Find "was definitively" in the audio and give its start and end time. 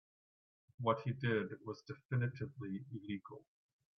1.63-2.85